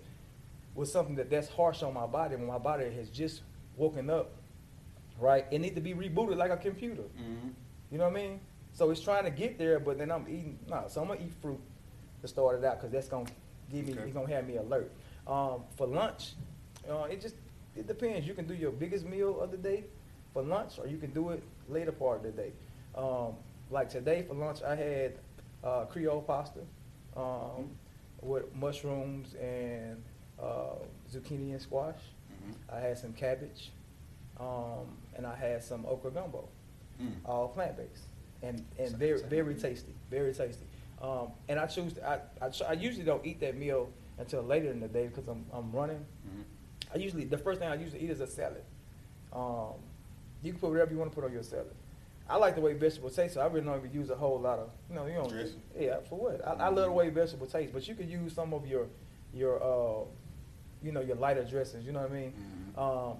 [0.75, 3.41] with something that that's harsh on my body when my body has just
[3.77, 4.31] woken up,
[5.19, 5.45] right?
[5.51, 7.03] It needs to be rebooted like a computer.
[7.03, 7.53] Mhm.
[7.91, 8.39] You know what I mean?
[8.73, 10.57] So it's trying to get there, but then I'm eating.
[10.67, 11.59] No, so I'm gonna eat fruit
[12.21, 13.29] to start it out because that's gonna
[13.71, 13.93] give me.
[13.93, 14.01] Okay.
[14.03, 14.91] It's gonna have me alert.
[15.27, 16.33] Um, for lunch,
[16.89, 17.35] uh, it just
[17.75, 18.27] it depends.
[18.27, 19.85] You can do your biggest meal of the day
[20.33, 22.51] for lunch, or you can do it later part of the day.
[22.95, 23.35] Um,
[23.73, 25.13] like today for lunch, I had
[25.63, 26.59] uh, Creole pasta
[27.17, 27.71] um,
[28.21, 30.01] with mushrooms and
[30.41, 30.75] uh,
[31.11, 31.95] zucchini and squash.
[32.31, 32.53] Mhm.
[32.75, 33.71] I had some cabbage,
[34.39, 36.47] um, and I had some okra gumbo
[37.01, 37.11] Mm.
[37.25, 38.03] all plant based
[38.43, 40.63] and and very very tasty, very tasty.
[41.01, 44.79] Um, and I choose I, I I usually don't eat that meal until later in
[44.79, 46.05] the day because I'm I'm running.
[46.27, 46.43] Mhm.
[46.93, 48.63] I usually the first thing I usually eat is a salad.
[49.33, 49.73] Um,
[50.43, 51.73] you can put whatever you want to put on your salad.
[52.33, 54.57] I like the way vegetables taste, so I really don't even use a whole lot
[54.57, 55.61] of you know you don't Dressing?
[55.79, 58.55] yeah for what I, I love the way vegetables taste, but you could use some
[58.55, 58.87] of your
[59.35, 60.03] your uh,
[60.81, 61.85] you know your lighter dressings.
[61.85, 62.33] You know what I mean?
[62.75, 62.81] Mhm.
[63.11, 63.17] Um,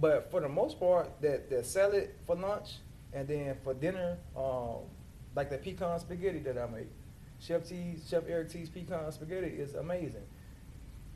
[0.00, 2.78] but for the most part, that that salad for lunch
[3.12, 4.76] and then for dinner, um,
[5.36, 6.88] like the pecan spaghetti that I make.
[7.40, 10.24] Chef T's, Chef Eric T's pecan spaghetti is amazing.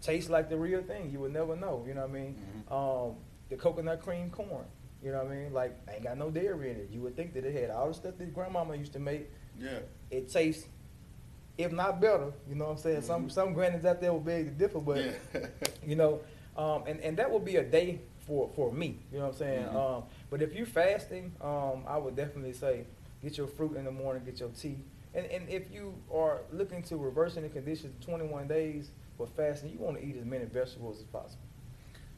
[0.02, 1.10] Tastes like the real thing.
[1.10, 1.82] You would never know.
[1.88, 2.34] You know what I mean?
[2.68, 2.72] Mhm.
[3.08, 3.16] Um,
[3.48, 4.66] the coconut cream corn.
[5.02, 5.52] You know what I mean?
[5.52, 6.88] Like ain't got no dairy in it.
[6.92, 9.30] You would think that it had all the stuff that grandmama used to make.
[9.58, 9.78] Yeah.
[10.10, 10.66] It tastes,
[11.56, 12.32] if not better.
[12.48, 13.02] You know what I'm saying?
[13.02, 13.32] Some Mhm.
[13.32, 14.98] some grannies out there will beg to differ, but
[15.32, 15.46] yeah.
[15.86, 16.20] you know,
[16.56, 19.38] um, and, and that would be a day for, for me, you know what I'm
[19.38, 19.64] saying?
[19.66, 19.74] Mhm.
[19.98, 22.84] Um, but if you're fasting, um, I would definitely say
[23.22, 24.78] get your fruit in the morning, get your tea.
[25.14, 29.78] And, and if you are looking to reversing the condition 21 days with fasting, you
[29.78, 31.42] want to eat as many vegetables as possible.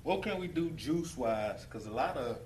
[0.03, 1.64] What can we do juice wise?
[1.64, 2.38] Because a lot of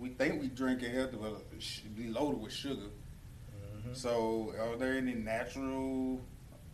[0.00, 2.88] we think we drinking healthy, but it should be loaded with sugar.
[3.86, 3.94] Mhm.
[3.94, 6.20] So, are there any natural?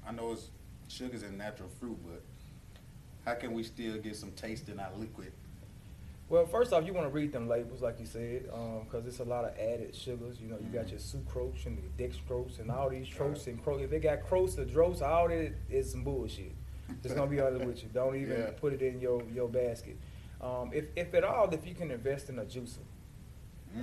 [0.06, 0.50] I know it's
[0.88, 2.22] sugar's a natural fruit, but
[3.24, 5.32] how can we still get some taste in our liquid?
[6.28, 8.44] Well, first off, you want to read them labels, like you said,
[8.84, 10.40] because it's a lot of added sugars.
[10.40, 10.90] You know, you got Mhm.
[10.90, 13.78] your sucrose and your dextrose and all these trose and cro.
[13.78, 16.52] If they got crose or drose, all that is some bullshit.
[17.02, 17.88] Just gonna be honest with you.
[17.92, 18.50] Don't even Yeah.
[18.52, 19.96] put it in your your basket.
[20.40, 22.78] Um, if if at all, if you can invest in a juicer,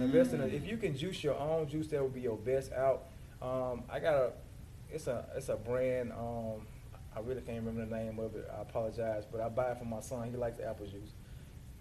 [0.02, 0.54] invest in a, Mm.
[0.54, 3.04] if you can juice your own juice, that would be your best out.
[3.42, 4.32] Um, I got a,
[4.92, 6.12] it's a it's a brand.
[6.14, 6.66] Um,
[7.16, 8.50] I really can't remember the name of it.
[8.58, 10.30] I apologize, but I buy it for my son.
[10.32, 11.12] He likes apple juice.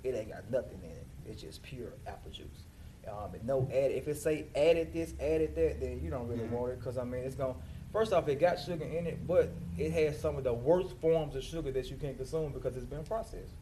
[0.04, 1.06] It ain't got nothing in it.
[1.26, 2.64] It's just pure apple juice.
[3.08, 3.96] Um, no added.
[3.96, 6.50] If it say added this, added that, then you don't really Mhm.
[6.50, 7.54] want it because I mean it's gonna.
[7.92, 11.36] First off, it got sugar in it, but it has some of the worst forms
[11.36, 13.52] of sugar that you can consume because it's been processed.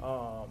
[0.00, 0.04] Mm.
[0.42, 0.50] Um,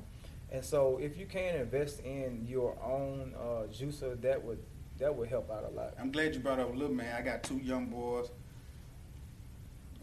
[0.52, 4.60] and so if you can invest in your own uh, juicer, that would
[4.98, 5.94] that would help out a lot.
[6.00, 7.16] I'm glad you brought up a little man.
[7.16, 8.30] I got two young boys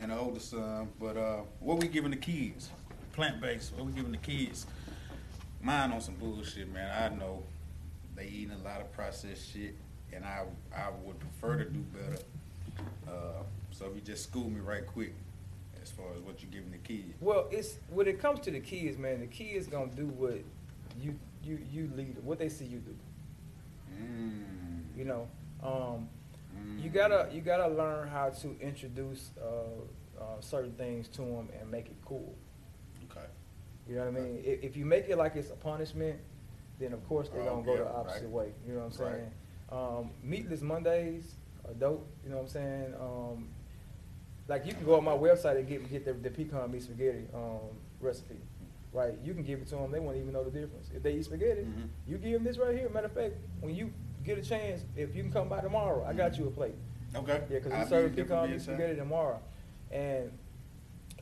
[0.01, 0.89] and an older son.
[0.99, 2.71] But uh, what we giving the kids?
[3.13, 3.75] Plant based.
[3.75, 4.67] What we giving the kids?
[5.63, 6.91] Mine on some bullshit, man.
[6.91, 7.43] I know
[8.15, 9.75] they eating a lot of processed shit,
[10.13, 12.23] and I I would prefer to do better.
[13.09, 15.15] Uh, so if you just school me right quick,
[15.87, 17.15] as far as what you're giving the kids.
[17.21, 19.21] Well, it's when it comes to the kids, man.
[19.21, 20.41] The kids gonna do what
[21.01, 22.95] you you you lead, what they see you do.
[23.95, 24.99] Mm.
[24.99, 25.29] You know,
[25.63, 26.09] um,
[26.79, 26.95] you Mm.
[26.95, 31.87] gotta you gotta learn how to introduce uh, uh, certain things to them and make
[31.87, 32.35] it cool.
[33.11, 33.27] Okay.
[33.89, 34.43] You know what I mean?
[34.45, 36.19] If, if you make it like it's a punishment,
[36.81, 38.31] then of course they're Oh, gonna go yeah, the opposite right.
[38.31, 38.53] way.
[38.67, 39.15] You know what I'm Right.
[39.15, 39.31] saying?
[39.71, 42.05] Um, meatless Mondays are dope.
[42.25, 42.95] You know what I'm saying?
[43.01, 43.49] Um,
[44.49, 47.27] like you can go on my website and get get the, the pecan meat spaghetti
[47.35, 47.61] um,
[48.01, 48.37] recipe,
[48.93, 49.15] right?
[49.25, 50.91] You can give it to them; they won't even know the difference.
[50.95, 51.89] If they eat spaghetti, Mhm.
[52.07, 52.89] you give them this right here.
[52.89, 53.93] Matter of fact, when you
[54.25, 56.39] get a chance, if you can come by tomorrow, I got Mhm.
[56.39, 56.75] you a plate.
[57.15, 57.43] Okay.
[57.51, 58.61] Yeah, because we serve pecan meat time.
[58.61, 59.41] spaghetti tomorrow,
[59.91, 60.31] and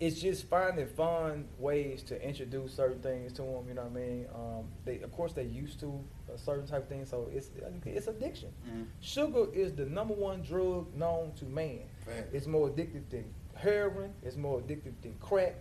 [0.00, 3.68] it's just finding fun ways to introduce certain things to them.
[3.68, 4.26] You know what I mean?
[4.34, 6.02] Um, they, of course, they used to
[6.34, 7.50] a certain type of thing, so it's
[7.86, 8.50] it's addiction.
[8.68, 8.86] Mhm.
[9.00, 11.82] Sugar is the number one drug known to man.
[12.06, 12.28] Fact.
[12.34, 14.12] It's more addictive than heroin.
[14.22, 15.54] It's more addictive than crack,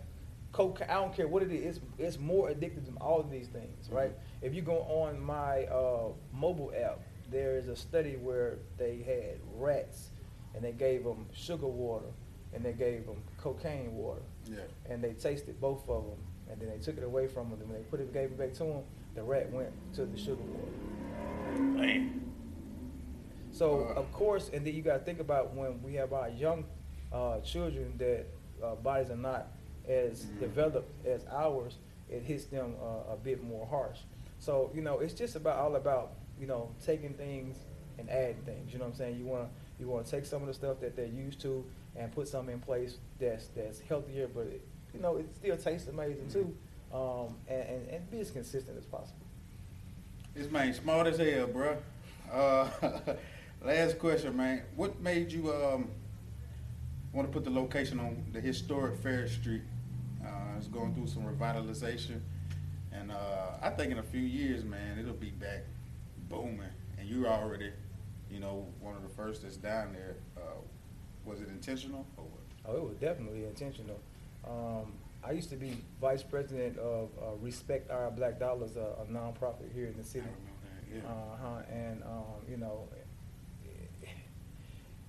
[0.52, 0.88] cocaine.
[0.90, 1.76] I don't care what it is.
[1.76, 4.10] It's, it's more addictive than all of these things, right?
[4.12, 4.42] Mhm.
[4.46, 9.38] If you go on my uh, mobile app, there is a study where they had
[9.56, 10.10] rats
[10.54, 12.06] and they gave them sugar water
[12.52, 14.58] and they gave them cocaine water Yeah.
[14.88, 16.18] and they tasted both of them
[16.50, 18.38] and then they took it away from them and when they put it gave it
[18.38, 18.82] back to them
[19.16, 22.23] the rat went to the sugar water Man.
[23.54, 24.00] So Uh.
[24.00, 26.64] of course and then you got to think about when we have our young
[27.12, 28.26] uh, children that
[28.62, 29.46] uh, bodies are not
[29.88, 30.40] as Mhm.
[30.40, 31.78] developed as ours
[32.10, 33.98] it hits them uh, a bit more harsh
[34.38, 37.56] so you know it's just about all about you know taking things
[37.98, 40.24] and adding things you know what i'm saying you want to you want to take
[40.26, 41.64] some of the stuff that they're used to
[41.96, 44.60] and put something in place that's that's healthier but it,
[44.92, 46.52] you know it still tastes amazing too
[46.92, 49.26] um, and, and, and be as consistent as possible
[50.34, 51.76] This man smart as hell, bro.
[52.32, 52.68] Uh,
[53.64, 54.62] last question, man.
[54.76, 55.90] What made you um
[57.12, 59.62] want to put the location on the historic Farish Street?
[60.24, 62.20] Uh, it's going through some revitalization,
[62.92, 65.64] and uh, I think in a few years, man, it'll be back
[66.30, 66.60] booming.
[66.98, 67.70] And you're already,
[68.30, 70.16] you know, one of the first that's down there.
[70.36, 70.40] Uh,
[71.26, 72.40] was it intentional or what?
[72.66, 74.00] Oh, it was definitely intentional.
[74.46, 79.06] Um, I used to be vice president of uh, Respect Our Black Dollars, a, a
[79.10, 80.26] nonprofit here in the I city.
[80.26, 81.06] remember that.
[81.06, 81.10] Yeah.
[81.10, 81.62] Uh huh.
[81.74, 82.88] And um, you know,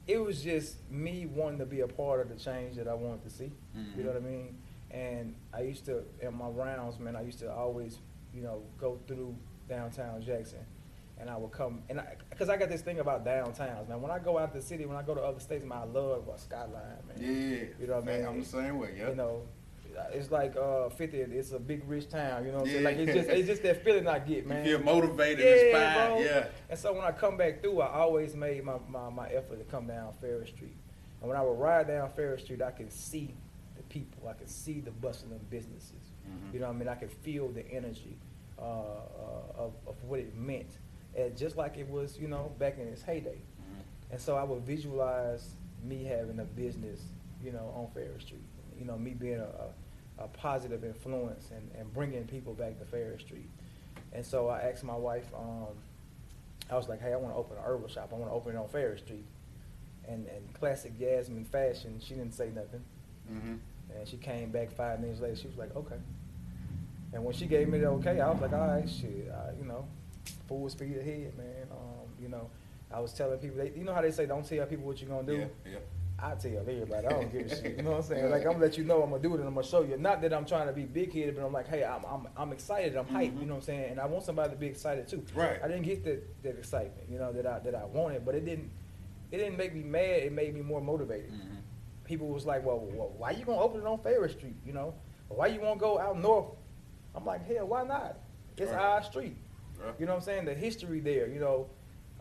[0.08, 3.24] it was just me wanting to be a part of the change that I wanted
[3.24, 3.52] to see.
[3.98, 4.14] You know Mhm.
[4.14, 4.58] what I mean?
[4.92, 8.00] And I used to, in my rounds, man, I used to always,
[8.34, 9.36] you know, go through
[9.68, 10.60] downtown Jackson.
[11.18, 14.02] And I would come, and I, cause I got this thing about downtowns, man.
[14.02, 15.84] When I go out to the city, when I go to other states, man, I
[15.86, 16.74] love a skyline,
[17.08, 17.18] man.
[17.18, 17.64] Yeah.
[17.80, 18.26] You know what I mean?
[18.28, 18.96] I'm the same way.
[18.98, 19.10] Yeah.
[19.10, 19.42] You know,
[20.12, 21.18] it's like uh, 50.
[21.18, 22.46] It's a big rich town.
[22.46, 22.84] You know what I'm saying?
[22.84, 22.90] Yeah.
[22.90, 24.66] Like it's just it's just that feeling I get, man.
[24.66, 26.08] You feel motivated, Yeah, inspired.
[26.10, 26.20] bro.
[26.22, 26.48] Yeah.
[26.70, 29.64] And so when I come back through, I always made my, my, my effort to
[29.66, 30.76] come down Farish Street.
[31.22, 33.34] And when I would ride down Farish Street, I could see
[33.78, 34.28] the people.
[34.30, 35.92] I could see the bustling businesses.
[36.28, 36.54] Mhm.
[36.54, 36.88] You know what I mean?
[36.90, 38.18] I could feel the energy
[38.60, 40.70] uh, uh, of, of what it meant.
[41.16, 43.38] And just like it was, you know, back in its heyday.
[43.38, 43.82] Mhm.
[44.12, 47.02] And so I would visualize me having a business,
[47.44, 48.42] you know, on Farish Street.
[48.80, 49.70] You know, me being a, a,
[50.20, 53.50] a positive influence and, and bringing people back to Farish Street.
[54.14, 55.68] And so I asked my wife, um,
[56.72, 58.10] I was like, hey, I want to open an herbal shop.
[58.12, 59.26] I want to open it on Farish Street.
[60.08, 62.82] And, and classic Yasmin fashion, she didn't say nothing.
[63.32, 63.60] Mhm.
[63.98, 65.36] And she came back five minutes later.
[65.36, 65.98] She was like, okay.
[67.14, 69.66] And when she gave me the okay, I was like, all right, shit, uh, you
[69.66, 69.86] know,
[70.48, 71.68] full speed ahead, man.
[71.72, 72.50] Um, you know,
[72.92, 75.10] I was telling people, they, you know how they say, don't tell people what you're
[75.10, 75.38] gonna do.
[75.66, 75.78] Yeah, yeah.
[76.18, 77.76] I tell everybody, I don't give a shit.
[77.78, 78.30] You know what I'm saying?
[78.32, 79.98] Like I'm gonna let you know I'm gonna do it and I'm gonna show you.
[79.98, 82.54] Not that I'm trying to be big headed, but I'm like, hey, I'm I'm, I'm
[82.54, 83.34] excited, I'm hyped.
[83.34, 83.42] Mhm.
[83.42, 83.92] You know what I'm saying?
[83.92, 85.24] And I want somebody to be excited too.
[85.36, 85.60] Right.
[85.62, 88.46] I didn't get that, that excitement, you know, that I that I wanted, but it
[88.46, 88.72] didn't
[89.32, 90.24] it didn't make me mad.
[90.24, 91.32] It made me more motivated.
[91.34, 91.58] Mhm.
[92.06, 94.56] People was like, well, well, why you gonna open it on Farish Street?
[94.66, 94.94] You know,
[95.28, 96.46] why you wanna go out north?
[97.14, 98.20] I'm like, hell, why not?
[98.58, 98.80] It's Right.
[98.80, 99.36] our street.
[100.00, 100.46] You know what I'm saying?
[100.46, 101.68] The history there, you know,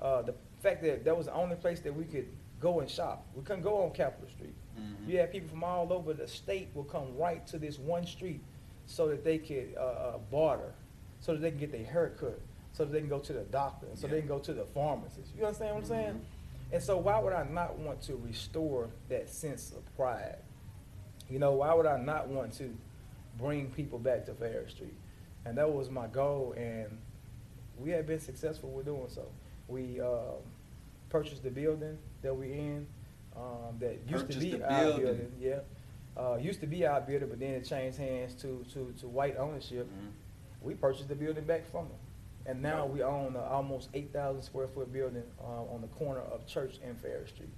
[0.03, 2.27] uh, the fact that that was the only place that we could
[2.61, 3.27] go and shop.
[3.35, 4.55] We couldn't go on Capitol Street.
[4.79, 5.09] Mhm.
[5.09, 8.43] You had people from all over the state will come right to this one street
[8.87, 10.73] so that they could uh, uh, barter,
[11.21, 12.41] so that they can get their hair cut,
[12.73, 14.13] so that they can go to the doctor, so Yeah.
[14.15, 15.35] they can go to the pharmacist.
[15.37, 16.15] You understand what I'm saying?
[16.15, 16.73] Mhm.
[16.75, 20.39] And so why would I not want to restore that sense of pride?
[21.29, 22.77] You know, why would I not want to
[23.39, 24.97] bring people back to Farish Street?
[25.45, 26.99] And that was my goal, and
[27.79, 29.27] we have been successful with doing so.
[29.69, 30.37] We um,
[31.15, 32.85] purchased the building that we're in,
[33.37, 35.05] um, that used to be our building.
[35.05, 35.33] building.
[35.39, 35.61] Yeah,
[36.21, 39.37] uh, used to be our building, but then it changed hands to to, to white
[39.39, 39.87] ownership.
[39.87, 40.11] Mhm.
[40.61, 41.99] We purchased the building back from them,
[42.47, 46.21] and now we own an almost eight thousand square foot building uh, on the corner
[46.21, 47.55] of Church and Farish Street.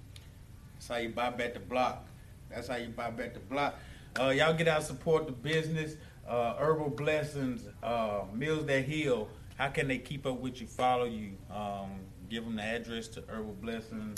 [0.75, 2.05] That's how you buy back the block.
[2.51, 3.73] That's how you buy back the block.
[4.19, 5.95] Uh, y'all get out support the business.
[6.27, 9.29] Uh, Herbal Blessings, uh, Meals That Heal.
[9.57, 11.31] How can they keep up with you, follow you?
[11.49, 14.15] Um, give them the address to Herbal Blessings.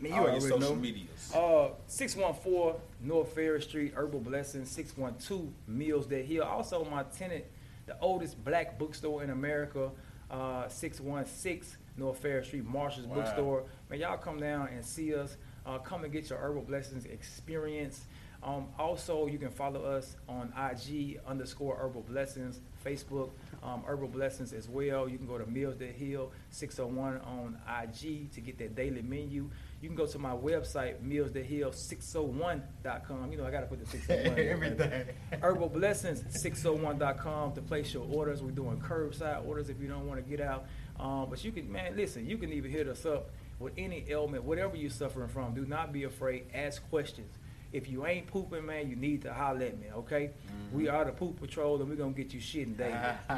[0.00, 0.74] Man, you all your social know.
[0.74, 1.32] medias.
[1.34, 6.42] Uh, 614 North Farish Street, Herbal Blessings, 612 Meals That Heal.
[6.42, 7.44] Also, my tenant,
[7.86, 9.90] the oldest black bookstore in America,
[10.30, 13.16] uh, 616 North Farish Street, Marshall's Wow.
[13.16, 13.64] Bookstore.
[13.90, 15.36] Man, y'all come down and see us.
[15.66, 18.06] Uh, come and get your Herbal Blessings experience.
[18.42, 23.30] Um, also, you can follow us on IG underscore Herbal Blessings, Facebook
[23.62, 25.08] um, Herbal Blessings as well.
[25.08, 29.48] You can go to Meals That Heal 601 on IG to get that daily menu.
[29.82, 33.32] You can go to my website, mealsthatheal601.com.
[33.32, 34.74] You know, I got to put the 601 in there, baby.
[34.74, 35.04] Everything.
[35.42, 38.42] Herbal Blessings 601.com to place your orders.
[38.42, 40.64] We're doing curbside orders if you don't want to get out.
[40.98, 44.44] Um, but you can, man, listen, you can even hit us up with any ailment,
[44.44, 45.52] whatever you're suffering from.
[45.54, 46.46] Do not be afraid.
[46.54, 47.36] Ask questions.
[47.72, 50.30] If you ain't pooping, man, you need to holler at me, okay?
[50.46, 50.76] Mm-hmm.
[50.76, 52.92] We are the Poop Patrol, and we're going to get you shitting daily.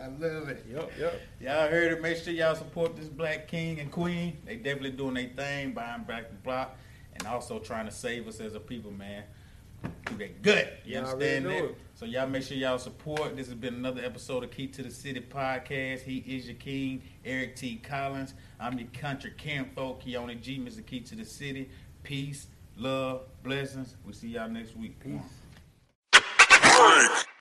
[0.00, 0.64] I love it.
[0.70, 1.20] Yep, yep.
[1.40, 2.02] Y'all heard it.
[2.02, 4.38] Make sure y'all support this black king and queen.
[4.44, 6.76] They definitely doing their thing, buying back the block,
[7.14, 9.24] and also trying to save us as a people, man.
[10.06, 10.68] Do that good.
[10.84, 11.64] You Y'all understand that?
[11.64, 11.76] it.
[11.94, 13.36] So y'all make sure y'all support.
[13.36, 16.00] This has been another episode of Key to the City podcast.
[16.00, 17.76] He is your king, Eric T.
[17.76, 18.34] Collins.
[18.58, 20.84] I'm your country kinfolk, Keone G, Mr.
[20.84, 21.70] Key to the City.
[22.08, 22.46] Peace,
[22.78, 23.96] love, blessings.
[24.02, 24.98] We'll see y'all next week.
[24.98, 25.20] Peace.